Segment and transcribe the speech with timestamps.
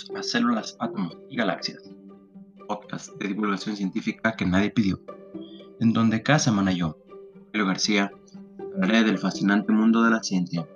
[0.00, 1.82] Bienvenidos a Células, Átomos y Galaxias,
[2.66, 5.00] podcast de divulgación científica que nadie pidió,
[5.78, 6.96] en donde cada semana yo,
[7.50, 8.10] Julio García,
[8.74, 10.66] hablaré del fascinante mundo de la ciencia.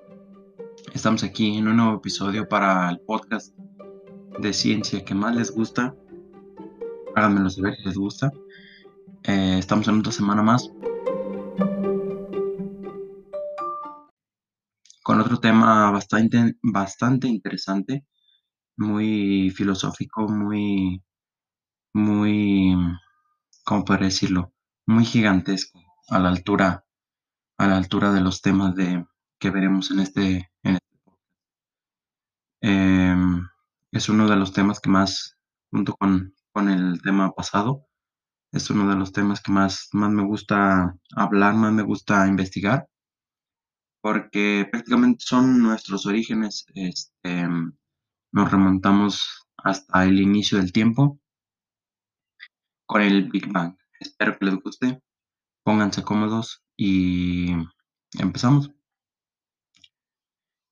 [0.92, 3.56] Estamos aquí en un nuevo episodio para el podcast
[4.38, 5.94] de ciencia que más les gusta.
[7.14, 8.30] Háganmelo saber si les gusta.
[9.22, 10.70] Eh, estamos en otra semana más.
[15.02, 18.04] Con otro tema bastante, bastante interesante
[18.76, 21.02] muy filosófico, muy,
[21.94, 22.74] muy,
[23.64, 24.52] ¿cómo podría decirlo?
[24.86, 26.84] Muy gigantesco, a la altura,
[27.58, 29.04] a la altura de los temas de,
[29.38, 30.78] que veremos en este, este
[32.62, 33.46] em,
[33.92, 35.36] es uno de los temas que más,
[35.70, 37.86] junto con, con el tema pasado,
[38.52, 42.88] es uno de los temas que más, más me gusta hablar, más me gusta investigar,
[44.00, 47.48] porque prácticamente son nuestros orígenes, este,
[48.34, 51.20] nos remontamos hasta el inicio del tiempo
[52.84, 53.76] con el Big Bang.
[54.00, 55.00] Espero que les guste.
[55.62, 57.52] Pónganse cómodos y
[58.18, 58.72] empezamos.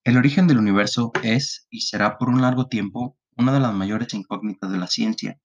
[0.02, 4.12] El origen del universo es y será por un largo tiempo una de las mayores
[4.12, 5.40] incógnitas de la ciencia,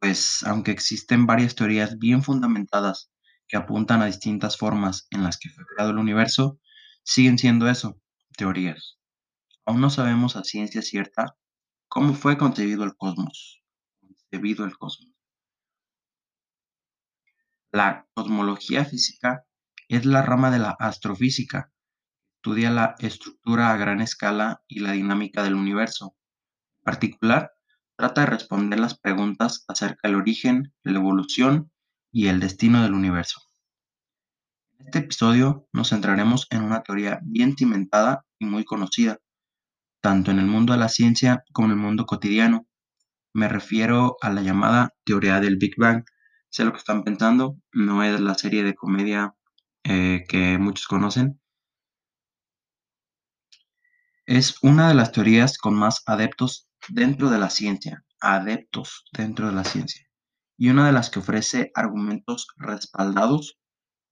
[0.00, 3.12] pues aunque existen varias teorías bien fundamentadas
[3.46, 6.58] que apuntan a distintas formas en las que fue creado el universo,
[7.02, 8.00] siguen siendo eso,
[8.34, 8.98] teorías.
[9.66, 11.36] Aún no sabemos a ciencia cierta
[11.88, 13.62] cómo fue concebido el cosmos.
[17.72, 19.46] La cosmología física
[19.88, 21.72] es la rama de la astrofísica.
[22.36, 26.16] Estudia la estructura a gran escala y la dinámica del universo.
[26.78, 27.52] En particular,
[27.96, 31.72] trata de responder las preguntas acerca del origen, la evolución
[32.12, 33.40] y el destino del universo.
[34.78, 39.18] En este episodio nos centraremos en una teoría bien cimentada y muy conocida,
[40.04, 42.66] tanto en el mundo de la ciencia como en el mundo cotidiano.
[43.32, 46.04] Me refiero a la llamada teoría del Big Bang.
[46.50, 49.34] Sé lo que están pensando, no es la serie de comedia
[49.82, 51.40] eh, que muchos conocen.
[54.26, 59.54] Es una de las teorías con más adeptos dentro de la ciencia, adeptos dentro de
[59.54, 60.06] la ciencia,
[60.58, 63.58] y una de las que ofrece argumentos respaldados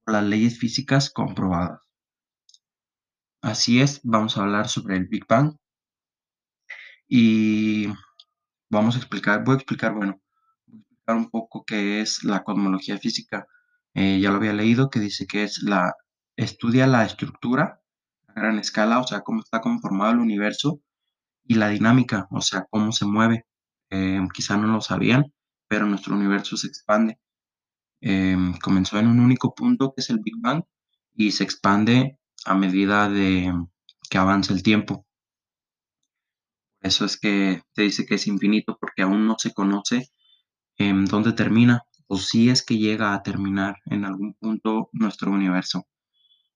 [0.03, 1.81] por las leyes físicas comprobadas.
[3.43, 5.55] Así es, vamos a hablar sobre el Big Bang,
[7.15, 7.85] y
[8.71, 10.19] vamos a explicar, voy a explicar, bueno,
[10.65, 13.45] voy a explicar un poco qué es la cosmología física.
[13.93, 15.93] Eh, ya lo había leído, que dice que es la,
[16.35, 17.83] estudia la estructura
[18.29, 20.81] a gran escala, o sea, cómo está conformado el universo
[21.43, 23.45] y la dinámica, o sea, cómo se mueve.
[23.91, 25.31] Eh, quizá no lo sabían,
[25.67, 27.19] pero nuestro universo se expande.
[28.01, 30.63] Eh, comenzó en un único punto que es el Big Bang
[31.13, 33.53] y se expande a medida de
[34.09, 35.05] que avanza el tiempo
[36.83, 40.09] eso es que se dice que es infinito porque aún no se conoce
[40.77, 45.87] en dónde termina o si es que llega a terminar en algún punto nuestro universo.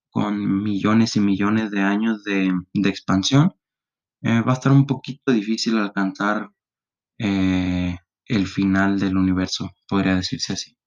[0.09, 3.55] Con millones y millones de años de, expansión,
[4.21, 6.51] eh, va a estar un poquito difícil alcanzar
[7.19, 10.77] eh, el final del universo, podría decirse así.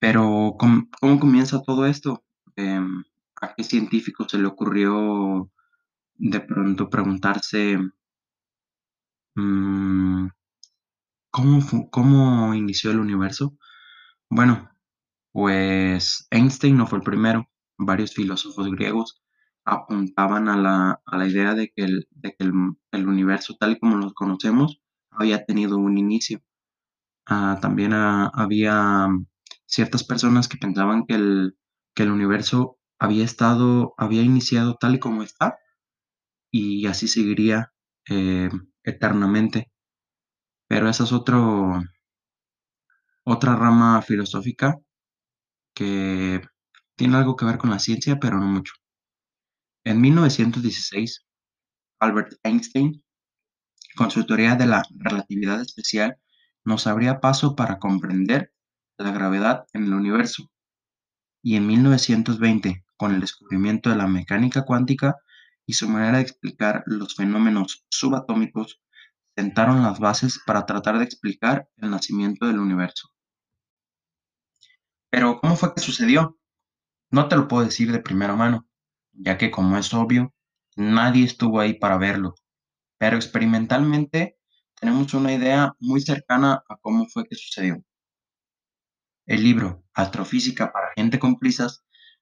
[0.00, 0.88] Pero, ¿cómo,
[1.20, 2.24] comienza todo esto?
[2.56, 3.04] Em,
[3.40, 5.50] ¿A qué científico se le ocurrió
[6.22, 7.78] de pronto preguntarse
[9.34, 10.28] mm,
[11.30, 13.56] ¿cómo, ¿cómo inició el universo?
[14.30, 14.70] Bueno,
[15.32, 17.48] pues Einstein no fue el primero.
[17.76, 19.20] Varios filósofos griegos
[19.64, 22.06] apuntaban a la, idea de que, el,
[22.38, 26.40] el, universo tal y como lo conocemos había tenido un inicio.
[27.26, 29.08] Ah, también ah, había
[29.66, 31.58] ciertas personas que pensaban que el,
[31.94, 35.58] que el universo había estado, había iniciado tal y como está,
[36.52, 37.72] y así seguiría
[38.08, 38.50] eh,
[38.84, 39.72] eternamente.
[40.68, 41.82] Pero esa es otro,
[43.24, 44.78] otra rama filosófica
[45.74, 46.42] que
[46.96, 48.74] tiene algo que ver con la ciencia, pero no mucho.
[49.84, 51.26] En 1916,
[51.98, 53.02] Albert Einstein,
[53.96, 56.18] con su teoría de la relatividad especial,
[56.64, 58.52] nos abría paso para comprender
[58.98, 60.50] la gravedad en el universo.
[61.42, 65.16] Y en 1920, con el descubrimiento de la mecánica cuántica,
[65.66, 68.80] y su manera de explicar los fenómenos subatómicos
[69.36, 73.08] sentaron las bases para tratar de explicar el nacimiento del universo.
[75.10, 76.38] Pero, ¿cómo fue que sucedió?
[77.10, 78.66] No te lo puedo decir de primera mano,
[79.12, 80.34] ya que como es obvio,
[80.76, 82.34] nadie estuvo ahí para verlo,
[82.98, 84.38] pero experimentalmente
[84.80, 87.82] tenemos una idea muy cercana a cómo fue que sucedió.
[89.26, 91.38] El libro Astrofísica para gente con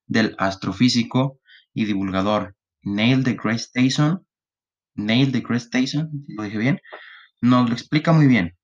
[0.06, 1.40] del astrofísico
[1.72, 4.24] y divulgador Neil deGrasse Tyson
[4.94, 6.80] Neil deGrasse Tyson, si lo dije bien,
[7.40, 8.56] nos lo explica muy bien.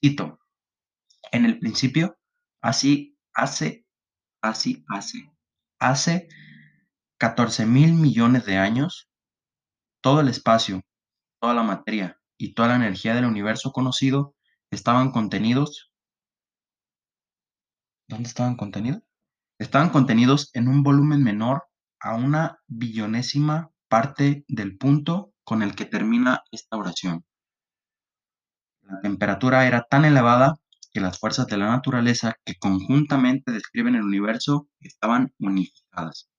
[0.00, 0.38] Cito,
[1.32, 2.18] en el principio,
[2.60, 3.84] así hace,
[4.40, 5.30] así hace,
[5.78, 6.28] hace
[7.18, 9.10] 14 mil millones de años,
[10.00, 10.82] todo el espacio,
[11.40, 14.34] toda la materia y toda la energía del universo conocido
[14.70, 15.92] estaban contenidos.
[18.08, 19.02] ¿Dónde estaban contenidos?
[19.58, 21.64] Estaban contenidos en un volumen menor
[22.06, 27.24] a una billonésima parte del punto con el que termina esta oración.
[28.82, 30.54] La temperatura era tan elevada
[30.92, 36.30] que las fuerzas de la naturaleza que conjuntamente describen el universo estaban unificadas.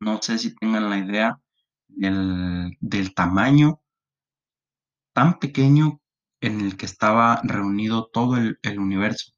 [0.00, 1.40] No sé si tengan la idea
[1.88, 3.80] del, tamaño
[5.14, 6.00] tan pequeño
[6.42, 9.32] en el que estaba reunido todo el, el universo.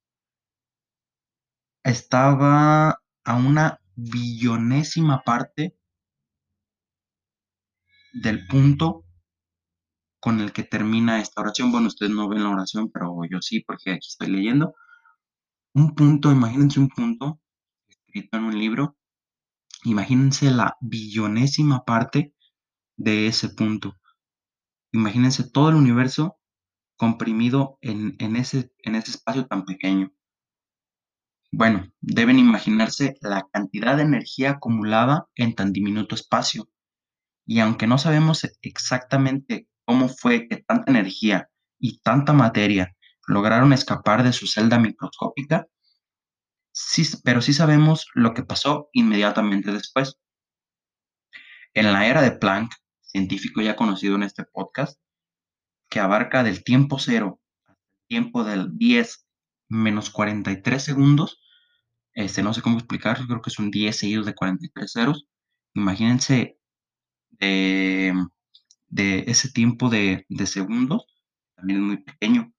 [1.84, 5.76] Estaba a una billonésima parte
[8.12, 9.04] del punto
[10.20, 11.72] con el que termina esta oración.
[11.72, 14.74] Bueno, ustedes no ven la oración, pero yo sí, porque aquí estoy leyendo.
[15.74, 17.40] Un punto, imagínense un punto
[17.88, 18.96] escrito en un libro.
[19.84, 22.34] Imagínense la billonésima parte
[22.96, 23.96] de ese punto.
[24.92, 26.38] Imagínense todo el universo
[26.96, 30.15] comprimido en, en ese espacio tan pequeño.
[31.52, 36.68] Bueno, deben imaginarse la cantidad de energía acumulada en tan diminuto espacio.
[37.46, 41.48] Y aunque no sabemos exactamente cómo fue que tanta energía
[41.78, 42.94] y tanta materia
[43.26, 45.66] lograron escapar de su celda microscópica,
[46.72, 50.18] sí, pero sí sabemos lo que pasó inmediatamente después.
[51.74, 54.98] En la era de Planck, científico ya conocido en este podcast,
[55.88, 57.74] que abarca del tiempo cero el
[58.08, 59.25] tiempo del 10
[59.68, 61.40] menos 43 segundos,
[62.16, 65.26] este, no sé cómo explicar, creo que es un 10 seguidos de 43 ceros.
[65.74, 66.58] Imagínense
[67.38, 68.14] de,
[69.26, 71.04] ese tiempo de, segundos,
[71.56, 72.52] también es muy pequeño.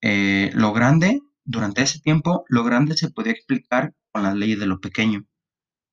[0.00, 4.66] Eh, lo grande, durante ese tiempo, lo grande se podía explicar con las leyes de
[4.66, 5.26] lo pequeño.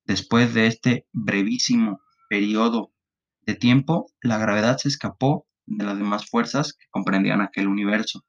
[0.04, 2.92] Después de este brevísimo periodo
[3.40, 8.24] de tiempo, la gravedad se escapó de las demás fuerzas que comprendían aquel universo,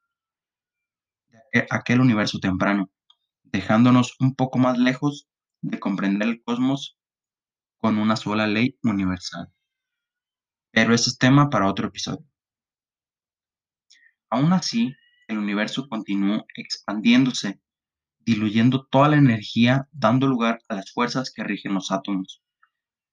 [1.70, 2.90] aquel universo temprano,
[3.42, 5.28] dejándonos un poco más lejos
[5.60, 6.98] de comprender el cosmos
[7.78, 9.52] con una sola ley universal.
[10.70, 12.26] Pero ese es tema para otro episodio.
[14.30, 14.94] Aún así,
[15.26, 17.60] el universo continuó expandiéndose,
[18.18, 22.42] diluyendo toda la energía, dando lugar a las fuerzas que rigen los átomos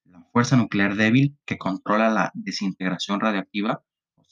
[0.06, 3.84] la fuerza nuclear débil que controla la desintegración radiactiva,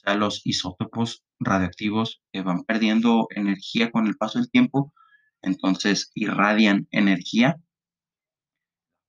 [0.03, 4.93] sea, los isótopos radioactivos que van perdiendo energía con el paso del tiempo,
[5.41, 7.59] entonces irradian energía.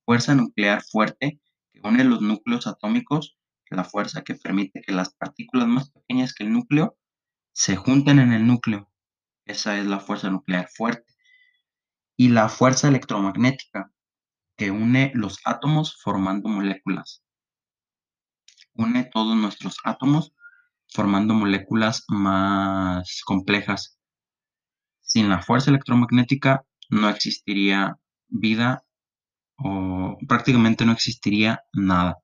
[0.05, 1.41] Fuerza nuclear fuerte
[1.73, 3.37] que une los núcleos atómicos,
[3.71, 6.97] la fuerza que permite que las partículas más pequeñas que el núcleo
[7.53, 8.91] se junten en el núcleo.
[9.45, 11.13] Esa es la fuerza nuclear fuerte.
[12.17, 13.93] Y la fuerza electromagnética,
[14.57, 17.25] que une los átomos formando moléculas.
[18.75, 20.33] Une todos nuestros átomos
[20.95, 23.99] formando moléculas más complejas.
[25.03, 28.85] Sin la fuerza electromagnética no existiría vida
[29.57, 32.19] o prácticamente no existiría nada.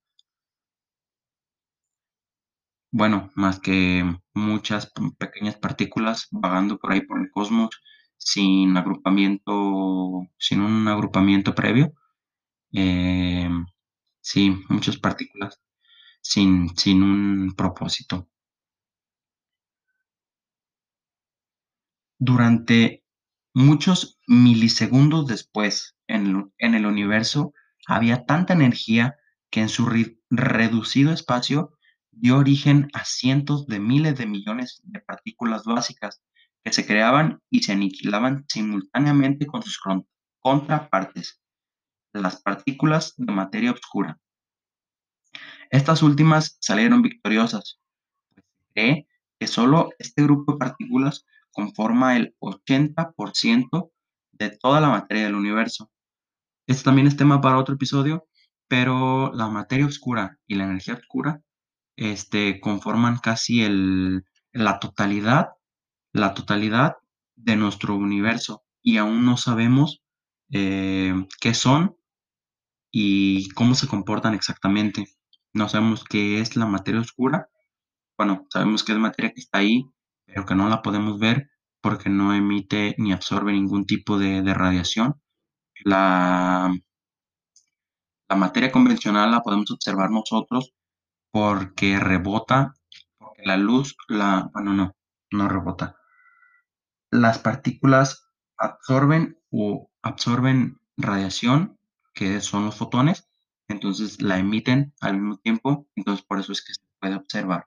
[2.93, 4.05] Bueno, más que
[4.35, 7.71] muchas pequeñas partículas vagando por ahí por el cosmos
[8.17, 11.93] sin agrupamiento, sin un agrupamiento previo
[12.73, 13.49] eh,
[14.21, 15.61] sí, muchas partículas
[16.23, 18.29] sin, sin un propósito.
[22.23, 23.03] Durante
[23.55, 27.55] muchos milisegundos después en el, universo
[27.87, 29.17] había tanta energía
[29.49, 29.91] que en su
[30.29, 31.73] reducido espacio
[32.11, 36.21] dio origen a cientos de miles de millones de partículas básicas
[36.63, 39.81] que se creaban y se aniquilaban simultáneamente con sus
[40.41, 41.41] contrapartes
[42.13, 44.19] las partículas de materia oscura.
[45.71, 47.81] Estas últimas salieron victoriosas,
[48.35, 49.09] pues se cree
[49.39, 53.91] que solo este grupo de partículas conforma el 80%
[54.33, 55.91] de toda la materia del universo.
[56.67, 58.27] Este también es tema para otro episodio,
[58.69, 61.43] pero la materia oscura y la energía oscura
[61.97, 65.51] este, conforman casi el, la totalidad,
[66.13, 66.97] la totalidad
[67.37, 70.03] de nuestro universo y aún no sabemos
[70.53, 71.97] eh, qué son
[72.91, 75.07] y cómo se comportan exactamente.
[75.53, 77.49] No sabemos qué es la materia oscura.
[78.17, 79.85] Bueno, sabemos que es materia que está ahí,
[80.33, 81.51] pero que no la podemos ver
[81.83, 85.21] porque no emite ni absorbe ningún tipo de, radiación.
[85.85, 86.73] La,
[88.29, 90.73] La materia convencional la podemos observar nosotros
[91.33, 92.75] porque rebota,
[93.19, 94.97] porque la luz, la, bueno, no,
[95.33, 95.97] no rebota.
[97.11, 101.79] Las partículas absorben o absorben radiación,
[102.15, 103.29] que son los fotones,
[103.69, 107.67] entonces la emiten al mismo tiempo, entonces por eso es que se puede observar.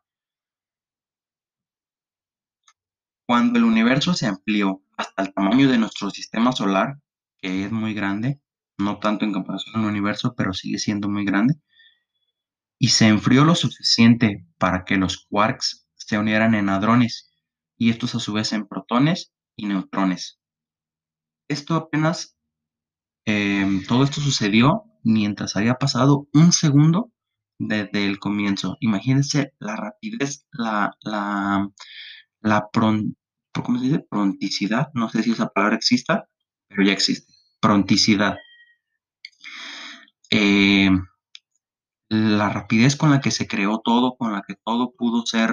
[3.26, 7.00] Cuando el universo se amplió hasta el tamaño de nuestro sistema solar,
[7.38, 8.42] que es muy grande,
[8.78, 11.56] no tanto en comparación al universo, pero sigue siendo muy grande,
[12.78, 17.32] y se enfrió lo suficiente para que los quarks se unieran en hadrones,
[17.78, 20.40] y estos a su vez en protones y neutrones.
[21.48, 22.38] Esto apenas,
[23.26, 27.12] em, todo esto sucedió mientras había pasado un segundo
[27.58, 28.78] desde el comienzo.
[28.82, 31.70] Imagínense la rapidez, la, la,
[32.44, 34.00] la ¿cómo se dice?
[34.00, 36.28] Pronticidad, no sé si esa palabra exista,
[36.68, 37.34] pero ya existe.
[37.60, 38.38] Pronticidad.
[40.30, 40.92] Eh,
[42.10, 45.52] la rapidez con la que se creó todo, con la que todo pudo ser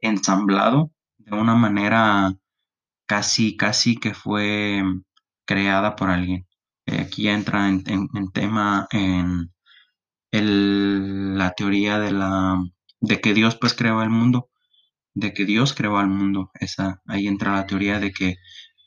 [0.00, 2.32] ensamblado de una manera
[3.06, 4.82] casi, casi que fue
[5.44, 6.46] creada por alguien.
[6.86, 7.82] Eh, aquí entra en,
[8.32, 9.50] tema en
[10.30, 12.62] la teoría de la
[13.00, 14.48] de que Dios pues creó el mundo
[15.16, 16.50] de que Dios creó al mundo.
[16.60, 18.36] Esa, ahí entra la teoría de que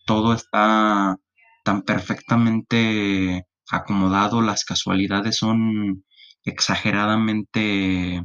[0.06, 1.18] todo está
[1.66, 6.06] tan perfectamente acomodado, las casualidades son
[6.44, 8.24] exageradamente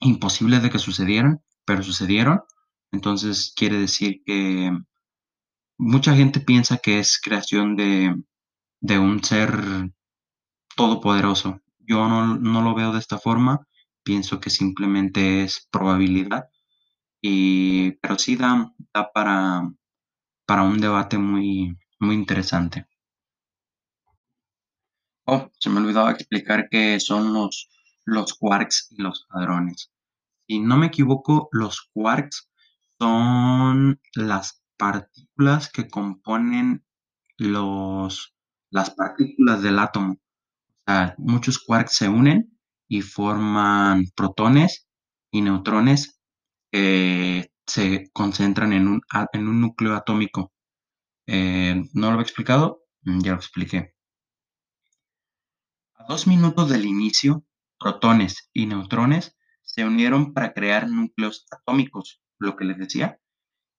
[0.00, 2.40] imposibles de que sucedieran, pero sucedieron.
[2.92, 4.72] Entonces quiere decir que
[5.78, 8.16] mucha gente piensa que es creación de,
[8.80, 9.90] de un ser
[10.76, 11.60] todopoderoso.
[11.78, 13.66] Yo no, no lo veo de esta forma,
[14.02, 16.46] pienso que simplemente es probabilidad
[18.00, 18.72] pero sí da,
[19.14, 19.70] para,
[20.46, 22.86] para un debate muy, muy interesante.
[25.26, 27.68] Oh, se me olvidaba explicar qué son los,
[28.04, 29.90] los quarks y los hadrones.
[30.46, 32.48] Si no me equivoco, los quarks
[32.98, 36.84] son las partículas que componen
[37.38, 38.34] los,
[38.70, 40.12] las partículas del átomo.
[40.12, 40.18] O
[40.86, 42.56] sea, muchos quarks se unen
[42.88, 44.86] y forman protones
[45.32, 46.15] y neutrones
[47.66, 49.00] se concentran en un,
[49.32, 50.52] en un núcleo atómico.
[51.26, 52.84] Eh, ¿No lo he explicado?
[53.02, 53.94] Mm, ya lo expliqué.
[55.94, 57.44] A dos minutos del inicio,
[57.78, 63.18] protones y neutrones se unieron para crear núcleos atómicos, lo que les decía,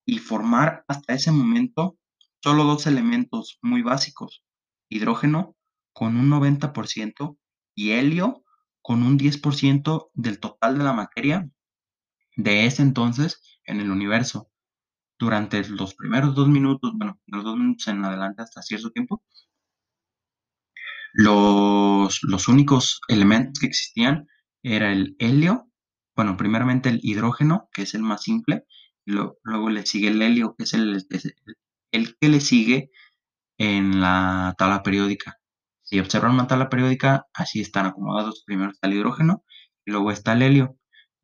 [0.05, 1.97] y formar hasta ese momento
[2.43, 4.43] solo dos elementos muy básicos,
[4.89, 5.55] hidrógeno
[5.93, 7.37] con un 90%
[7.75, 8.43] y helio
[8.81, 11.49] con un 10% del total de la materia
[12.37, 14.49] de ese entonces en el universo.
[15.19, 19.23] Durante los primeros dos minutos, bueno, los dos minutos en adelante hasta cierto tiempo,
[21.13, 24.27] los, los únicos elementos que existían
[24.63, 25.69] era el helio,
[26.15, 28.65] bueno, primeramente el hidrógeno, que es el más simple,
[29.05, 31.05] luego le sigue el helio, que es el,
[31.91, 32.91] el que le sigue
[33.57, 35.39] en la tabla periódica.
[35.81, 38.43] Si observan una tabla periódica, así están acomodados.
[38.45, 39.43] Primero está el hidrógeno,
[39.85, 40.77] y luego está el helio.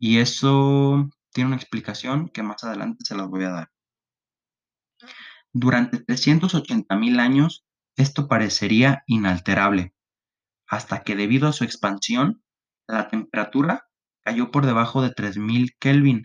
[0.05, 3.71] Y eso tiene una explicación que más adelante se las voy a dar.
[5.53, 7.63] Durante 380.000 años,
[7.95, 9.93] esto parecería inalterable,
[10.67, 12.43] hasta que debido a su expansión,
[12.85, 13.85] la temperatura
[14.25, 16.23] cayó por debajo de 3000 Kelvin,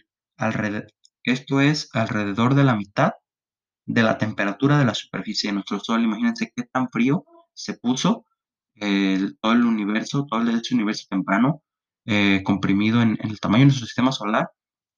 [1.22, 3.12] esto es alrededor de la mitad
[3.86, 6.02] de la temperatura de la superficie de nuestro Sol.
[6.02, 8.24] Imagínense qué tan frío se puso
[9.40, 11.62] todo el universo, todo el universo temprano,
[12.10, 14.50] eh, comprimido en, el tamaño de nuestro sistema solar,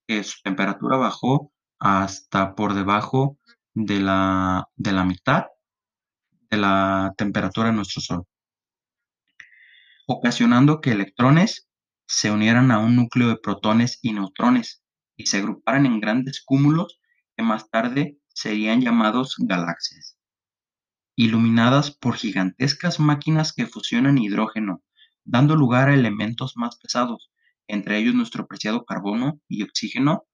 [0.06, 1.50] que su temperatura bajó
[1.80, 3.36] hasta por debajo
[3.74, 5.46] de la, de la mitad
[6.50, 8.26] de la temperatura de nuestro Sol,
[10.06, 11.68] ocasionando que electrones
[12.06, 14.84] se unieran a un núcleo de protones y neutrones
[15.16, 17.00] y se agruparan en grandes cúmulos
[17.36, 20.16] que más tarde serían llamados galaxias,
[21.16, 24.84] iluminadas por gigantescas máquinas que fusionan hidrógeno,
[25.30, 27.30] dando lugar a elementos más pesados,
[27.68, 30.26] entre ellos nuestro preciado carbono y oxígeno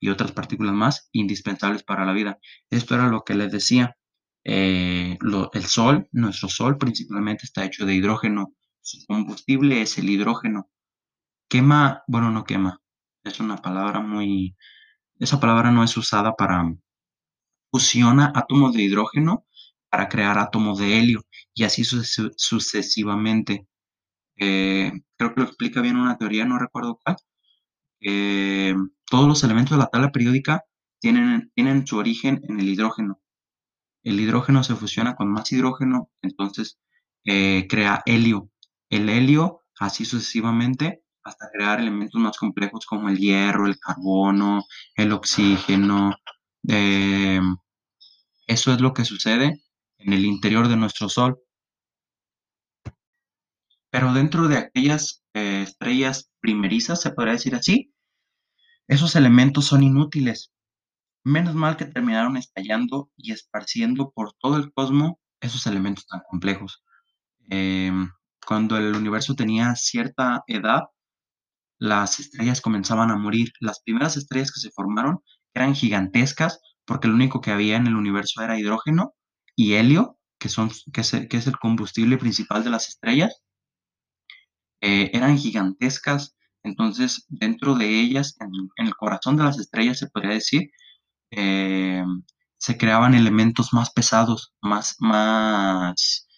[0.00, 2.38] y otras partículas más indispensables para la vida.
[2.68, 3.96] Esto era lo que les decía.
[4.42, 5.18] Eh,
[5.52, 8.54] el Sol, nuestro Sol principalmente está hecho de hidrógeno.
[8.80, 10.68] Su combustible es el hidrógeno.
[11.48, 12.80] Quema, bueno, no quema.
[13.22, 14.56] Es una palabra muy...
[15.20, 16.74] Esa palabra no es usada para...
[17.70, 19.46] Fusiona átomos de hidrógeno
[19.90, 23.68] para crear átomos de helio y así sucesivamente.
[24.40, 27.16] Eh, creo que lo explica bien una teoría, no recuerdo cuál,
[29.10, 30.64] todos los elementos de la tabla periódica
[31.00, 33.20] tienen, su origen en el hidrógeno.
[34.02, 36.78] El hidrógeno se fusiona con más hidrógeno, entonces
[37.24, 38.50] eh, crea helio.
[38.90, 44.64] el helio, así sucesivamente, hasta crear elementos más complejos como el hierro, el carbono,
[44.96, 46.14] el oxígeno.
[46.66, 47.56] Em,
[48.46, 49.62] eso es lo que sucede
[49.98, 51.38] en el interior de nuestro Sol.
[53.90, 57.92] Pero dentro de aquellas eh, estrellas primerizas, se podría decir así,
[58.88, 60.52] esos elementos son inútiles.
[61.24, 66.82] Menos mal que terminaron estallando y esparciendo por todo el cosmos esos elementos tan complejos.
[67.50, 68.10] Em,
[68.46, 70.82] cuando el universo tenía cierta edad,
[71.78, 73.52] las estrellas comenzaban a morir.
[73.60, 75.20] Las primeras estrellas que se formaron
[75.54, 79.14] eran gigantescas porque lo único que había en el universo era hidrógeno
[79.56, 83.42] y helio, que, son, que, es, el combustible principal de las estrellas.
[84.80, 90.32] Eh, eran gigantescas, entonces dentro de ellas, en, el corazón de las estrellas se podría
[90.34, 90.70] decir,
[91.32, 92.04] eh,
[92.58, 96.28] se creaban elementos más pesados, más, más,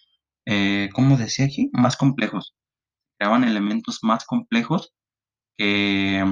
[0.45, 1.69] eh, ¿cómo decía aquí?
[1.73, 2.55] Más complejos.
[3.17, 4.93] Creaban elementos más complejos
[5.57, 6.23] que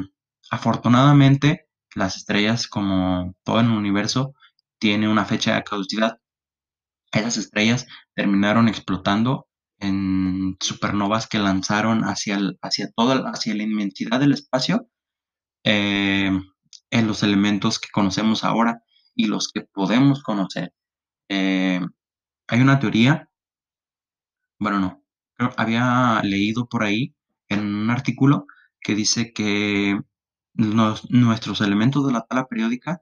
[0.52, 4.34] afortunadamente las estrellas, como todo en el universo,
[4.80, 6.20] tiene una fecha de caducidad.
[7.14, 9.48] Esas estrellas terminaron explotando
[9.82, 14.88] en supernovas que lanzaron hacia, hacia, hacia la inmensidad del espacio
[15.64, 16.32] eh,
[16.92, 18.84] en los elementos que conocemos ahora
[19.16, 20.74] y los que podemos conocer.
[21.30, 21.82] Eh,
[22.48, 23.30] hay una teoría,
[24.60, 24.80] bueno,
[25.40, 27.16] no, había leído por ahí
[27.50, 28.46] en un artículo
[28.82, 30.00] que dice que
[30.54, 33.02] nuestros elementos de la tabla periódica,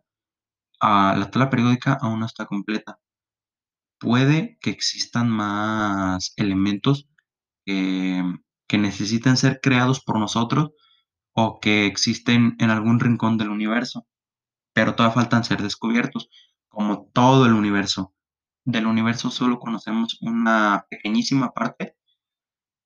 [0.82, 3.00] ah, la tabla periódica aún no está completa.
[4.00, 7.10] Puede que existan más elementos
[7.66, 8.24] que,
[8.68, 10.72] que necesiten ser creados por nosotros
[11.34, 14.08] o que existen en algún rincón del universo,
[14.74, 16.30] pero todavía faltan ser descubiertos,
[16.70, 18.14] como todo el universo.
[18.66, 21.96] Del universo solo conocemos una pequeñísima parte,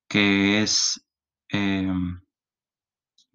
[0.08, 1.06] que es
[1.48, 2.24] em,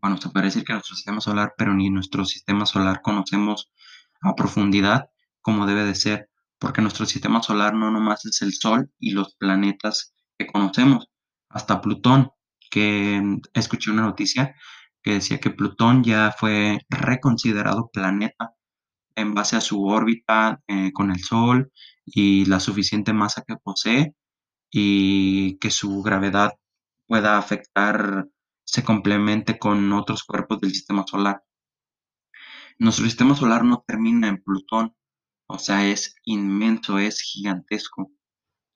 [0.02, 3.72] bueno, se puede decir que nuestro sistema solar, pero ni nuestro sistema solar conocemos
[4.22, 5.10] a profundidad
[5.42, 6.29] como debe de ser,
[6.60, 11.08] porque nuestro sistema solar no nomás es el Sol y los planetas que conocemos,
[11.50, 12.32] hasta Plutón,
[12.70, 14.56] que mm, escuché una noticia
[15.02, 18.54] que decía que Plutón ya fue reconsiderado planeta
[19.16, 21.72] en base a su órbita eh, con el Sol
[22.06, 24.16] y la suficiente masa que posee
[24.72, 26.54] y que su gravedad
[27.08, 28.28] pueda afectar
[28.64, 31.44] se complemente con otros cuerpos del sistema solar.
[32.78, 34.96] Nuestro sistema solar no termina en Plutón,
[35.50, 38.12] o sea, es inmenso, es gigantesco.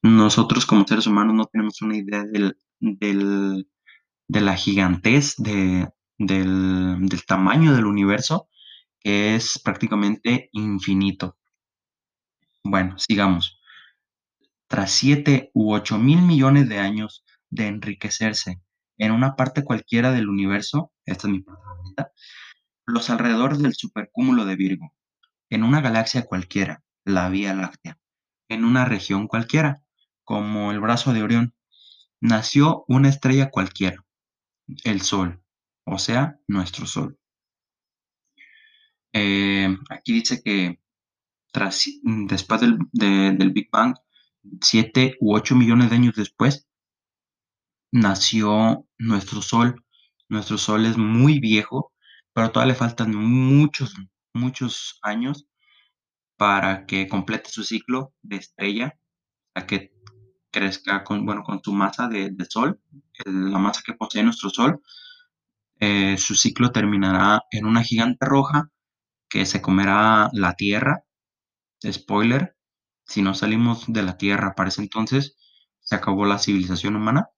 [0.01, 7.73] Nosotros como seres humanos no tenemos una idea del, de la gigantez del, del tamaño
[7.75, 8.49] del universo,
[8.99, 11.37] que es prácticamente infinito.
[12.63, 13.61] Bueno, sigamos.
[14.67, 18.61] Tras 7 u 8 mil millones de años de enriquecerse
[18.97, 21.63] en una parte cualquiera del universo, esta es mi parte
[22.85, 24.93] los alrededores del supercúmulo de Virgo,
[25.53, 27.99] en una galaxia cualquiera, la Vía Láctea,
[28.49, 29.83] en una región cualquiera,
[30.23, 31.53] como el brazo de Orión,
[32.19, 34.03] nació una estrella cualquiera,
[34.83, 35.43] el Sol,
[35.85, 37.19] o sea, nuestro Sol.
[39.13, 40.79] Eh, aquí dice que
[41.51, 43.95] tras, después del, del Big Bang,
[44.59, 46.67] 7 u 8 millones de años después,
[47.91, 49.85] nació nuestro Sol.
[50.29, 51.93] Nuestro Sol es muy viejo,
[52.33, 53.93] pero todavía le faltan muchos,
[54.33, 55.47] muchos años
[56.37, 58.99] para que complete su ciclo de estrella,
[59.55, 59.93] a que
[60.51, 62.79] crezca con, bueno, con su masa de, Sol,
[63.25, 64.81] la masa que posee nuestro Sol.
[65.79, 68.69] Eh, su ciclo terminará en una gigante roja
[69.29, 71.03] que se comerá la Tierra.
[71.85, 72.55] Spoiler,
[73.05, 75.35] si no salimos de la Tierra para ese entonces,
[75.79, 77.29] se acabó la civilización humana.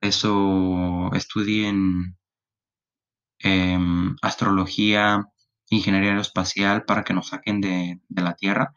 [0.00, 2.16] Eso estudié en
[3.38, 5.31] em, astrología,
[5.76, 8.74] ingeniería aeroespacial para que nos saquen de, la Tierra.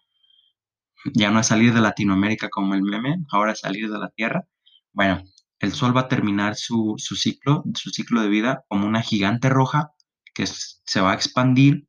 [1.13, 4.47] Ya no es salir de Latinoamérica como el meme, ahora es salir de la Tierra.
[4.93, 5.23] Bueno,
[5.60, 9.91] el Sol va a terminar su, ciclo, su ciclo de vida como una gigante roja
[10.34, 11.88] que se va a expandir,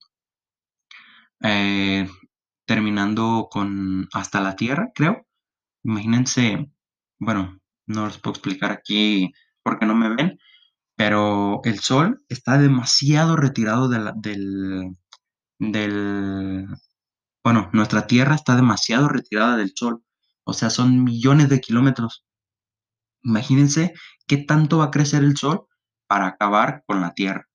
[1.42, 2.08] eh,
[2.66, 5.26] terminando con hasta la Tierra, creo.
[5.84, 6.70] Imagínense,
[7.18, 10.38] bueno, no les puedo explicar aquí porque no me ven,
[10.96, 14.96] pero el Sol está demasiado retirado de del,
[15.58, 16.66] del,
[17.44, 20.02] bueno, nuestra Tierra está demasiado retirada del Sol,
[20.44, 22.24] o sea, son millones de kilómetros.
[23.22, 23.94] Imagínense
[24.26, 25.66] qué tanto va a crecer el Sol
[26.08, 27.48] para acabar con la Tierra.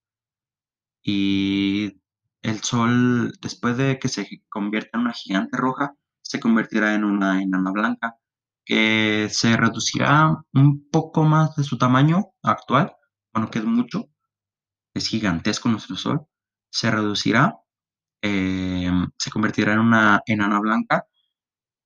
[1.03, 2.01] Y
[2.41, 7.41] el Sol, después de que se convierta en una gigante roja, se convertirá en una
[7.41, 8.15] enana blanca
[8.65, 12.95] que se reducirá un poco más de su tamaño actual,
[13.33, 14.09] bueno, que es mucho,
[14.93, 16.27] es gigantesco nuestro Sol,
[16.71, 17.57] se reducirá,
[18.21, 21.05] em, se convertirá en una enana blanca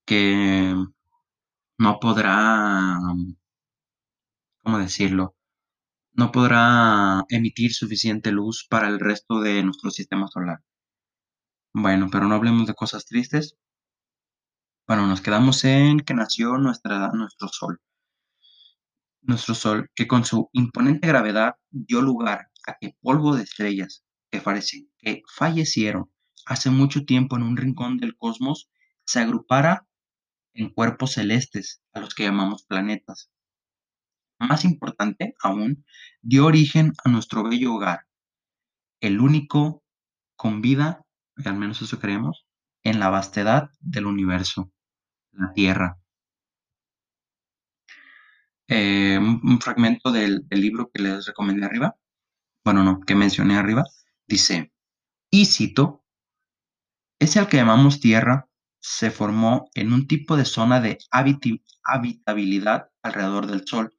[0.06, 0.76] que
[1.78, 2.98] no podrá,
[4.64, 5.36] ¿cómo decirlo?
[6.14, 10.60] No podrá emitir suficiente luz para el resto de nuestro sistema solar.
[11.74, 13.56] Bueno, pero no hablemos de cosas tristes.
[14.88, 17.80] Bueno, nos quedamos en que nació nuestra, nuestro Sol.
[19.28, 24.42] Nuestro Sol, que con su imponente gravedad dio lugar a que polvo de estrellas que,
[24.42, 26.12] parece, que fallecieron
[26.46, 28.70] hace mucho tiempo en un rincón del cosmos
[29.06, 29.88] se agrupara
[30.54, 33.32] en cuerpos celestes, a los que llamamos planetas.
[34.40, 35.86] Más importante aún,
[36.22, 38.08] dio origen a nuestro bello hogar,
[39.02, 39.84] el único
[40.36, 41.06] con vida,
[41.44, 42.46] al menos eso creemos,
[42.84, 44.72] en la vastedad del universo
[45.32, 46.00] la tierra.
[48.67, 51.95] Eh, un, fragmento del, libro que les recomendé arriba,
[52.63, 53.84] bueno, no, que mencioné arriba,
[54.28, 54.73] dice,
[55.30, 56.04] y cito,
[57.19, 58.49] ese al que llamamos tierra
[58.80, 60.97] se formó en un tipo de zona de
[61.84, 63.95] habitabilidad alrededor del Sol,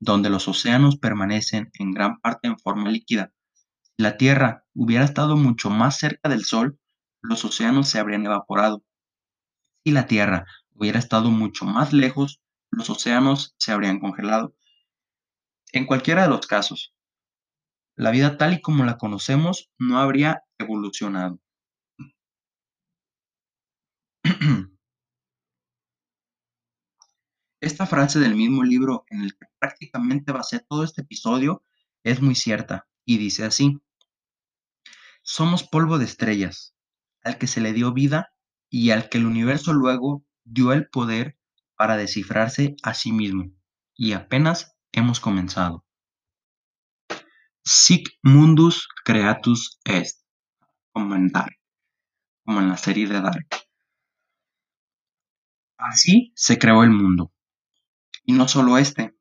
[0.00, 3.32] donde los océanos permanecen en gran parte en forma líquida.
[3.82, 6.78] Si la Tierra hubiera estado mucho más cerca del Sol,
[7.20, 8.82] los océanos se habrían evaporado.
[9.84, 14.54] Si la Tierra hubiera estado mucho más lejos, los océanos se habrían congelado.
[15.72, 16.94] En cualquiera de los casos,
[17.96, 21.40] la vida tal y como la conocemos no habría evolucionado.
[27.60, 31.64] Esta frase del mismo libro en el que prácticamente basé todo este episodio
[32.04, 33.80] es muy cierta y dice así,
[35.22, 36.74] somos polvo de estrellas,
[37.22, 38.32] al que se le dio vida
[38.70, 41.37] y al que el universo luego dio el poder
[41.78, 43.52] para descifrarse a sí mismo,
[43.94, 45.86] y apenas hemos comenzado.
[47.64, 50.24] Sic mundus creatus est,
[50.92, 51.56] como en Dark,
[52.44, 53.46] como en la serie de Dark.
[55.76, 57.32] Así se creó el mundo.
[58.24, 59.16] Y no solo este,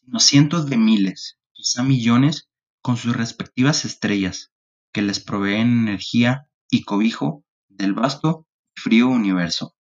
[0.00, 2.48] sino cientos de miles, quizá millones,
[2.80, 4.52] con sus respectivas estrellas,
[4.92, 9.76] que les proveen energía y cobijo del vasto y frío universo.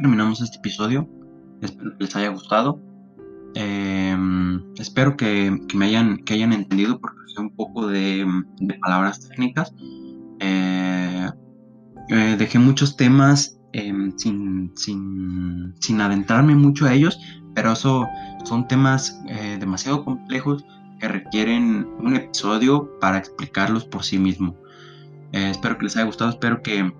[0.00, 1.08] Terminamos este episodio.
[1.60, 2.80] Espero que les haya gustado.
[3.54, 8.26] Em, espero que, me hayan, que hayan entendido porque sé un poco de,
[8.80, 9.74] palabras técnicas.
[10.40, 11.28] Eh,
[12.08, 17.18] eh, dejé muchos temas em, sin, sin, sin, adentrarme mucho a ellos,
[17.54, 18.08] pero eso
[18.44, 20.64] son temas eh, demasiado complejos
[20.98, 24.56] que requieren un episodio para explicarlos por sí mismo.
[25.32, 26.92] espero que les haya gustado, espero que,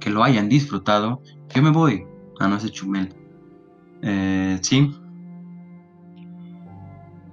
[0.00, 1.22] que lo hayan disfrutado.
[1.54, 2.06] Yo me voy,
[2.38, 3.14] Ah, no, ese Chumel.
[4.02, 4.90] Eh, sí.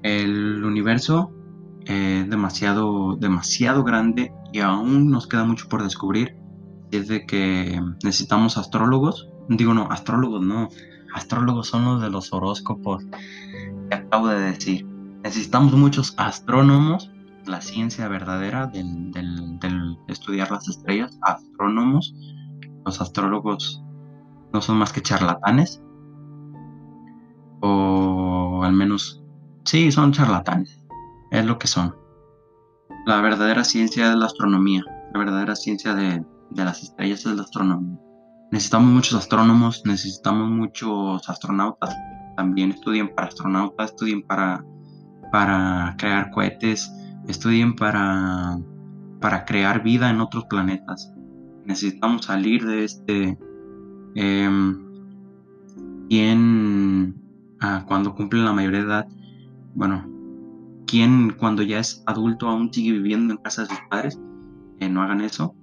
[0.04, 1.32] El universo
[1.86, 6.36] es demasiado, demasiado grande y aún nos queda mucho por descubrir.
[6.92, 9.30] es de que necesitamos astrólogos.
[9.48, 10.68] Digo, no, astrólogos no.
[11.14, 13.06] Astrólogos son los de los horóscopos
[13.90, 14.86] que acabo de decir.
[15.24, 17.12] Necesitamos muchos astrónomos,
[17.46, 22.14] la ciencia verdadera del, del estudiar las estrellas, astrónomos.
[22.86, 23.82] Los astrólogos
[24.54, 25.82] no son más que charlatanes.
[27.62, 29.24] O al menos,
[29.66, 30.84] sí, son charlatanes.
[31.32, 31.96] Es lo que son.
[33.06, 34.84] La verdadera ciencia es la astronomía.
[35.14, 37.98] La verdadera ciencia de, las estrellas es la astronomía.
[38.52, 41.96] Necesitamos muchos astrónomos, necesitamos muchos astronautas.
[42.36, 44.64] También estudien para astronautas, estudien para,
[45.32, 46.92] para crear cohetes,
[47.28, 48.60] estudien para,
[49.20, 51.12] para crear vida en otros planetas.
[51.66, 53.38] Necesitamos salir de este,
[54.20, 54.80] Em,
[56.10, 57.22] ¿Quién
[57.60, 59.08] ah, cuando cumple la mayoría de edad,
[59.76, 60.10] bueno,
[60.88, 64.20] quién cuando ya es adulto aún sigue viviendo en casa de sus padres?
[64.80, 65.54] Que no hagan eso,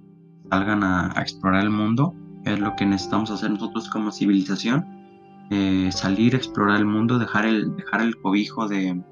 [0.49, 2.15] salgan a, explorar el mundo,
[2.45, 4.85] es lo que necesitamos hacer nosotros como civilización,
[5.51, 9.03] eh, salir a explorar el mundo, dejar el, dejar el cobijo de,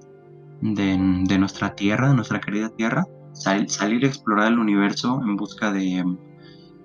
[0.61, 3.03] de, nuestra tierra, de nuestra querida tierra,
[3.33, 6.05] salir a explorar el universo en busca de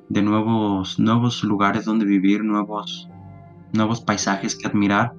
[0.09, 3.09] de nuevos, nuevos lugares donde vivir, nuevos,
[3.73, 5.15] nuevos paisajes que admirar.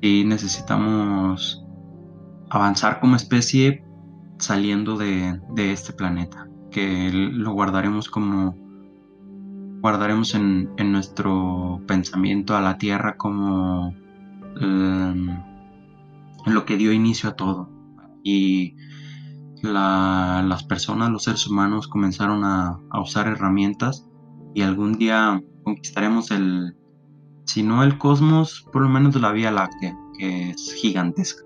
[0.00, 1.64] Y necesitamos
[2.50, 3.84] avanzar como especie
[4.38, 8.56] saliendo de, este planeta, que lo guardaremos como
[9.80, 13.94] guardaremos en, nuestro pensamiento a la Tierra como
[14.60, 15.28] em,
[16.46, 17.70] lo que dio inicio a todo,
[18.22, 18.76] y
[19.62, 24.06] las personas, los seres humanos comenzaron a, usar herramientas
[24.54, 26.76] y algún día conquistaremos el,
[27.44, 31.44] si no el cosmos, por lo menos la Vía Láctea, que es gigantesca.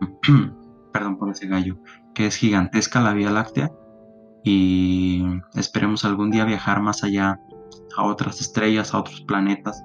[0.92, 1.78] Perdón por ese gallo,
[2.14, 3.70] que es gigantesca la Vía Láctea
[4.44, 7.40] y esperemos algún día viajar más allá
[7.96, 9.82] a otras estrellas, a otros planetas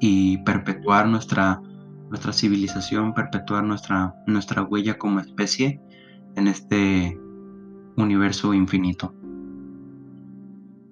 [0.00, 1.60] y perpetuar nuestra,
[2.10, 5.80] nuestra civilización, perpetuar nuestra, nuestra huella como especie
[6.38, 7.20] en este
[7.96, 9.12] universo infinito.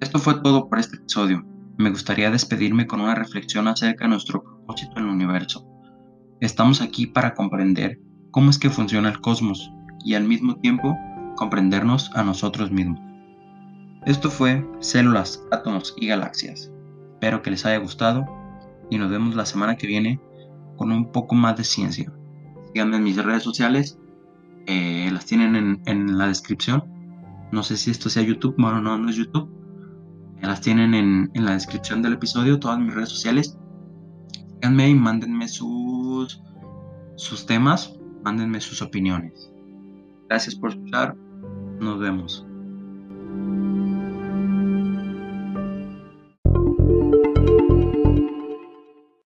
[0.01, 1.47] Esto fue todo por este episodio.
[1.79, 5.65] Me gustaría despedirme con una reflexión acerca de nuestro propósito en el universo.
[6.41, 8.01] Estamos aquí para comprender
[8.33, 9.71] cómo es que funciona el cosmos
[10.05, 10.97] y al mismo tiempo
[11.37, 13.01] comprendernos a nosotros mismos.
[14.05, 16.73] Esto fue Células, Átomos y Galaxias.
[17.13, 18.27] Espero que les haya gustado
[18.91, 20.21] y nos vemos la semana que viene
[20.77, 22.13] con un poco más de ciencia.
[22.73, 23.99] Síganme en mis redes sociales,
[24.67, 26.85] eh, las tienen en, la descripción.
[27.53, 29.49] No sé si esto sea YouTube, bueno, no, no es YouTube.
[30.43, 33.57] las tienen en, en la descripción del episodio, todas mis redes sociales.
[34.55, 36.43] Síganme y mándenme sus,
[37.17, 39.53] sus temas, mándenme sus opiniones.
[40.29, 41.17] Gracias por escuchar.
[41.81, 42.47] Nos vemos.